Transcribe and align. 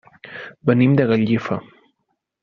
Venim 0.69 0.95
de 1.01 1.05
Gallifa. 1.11 1.57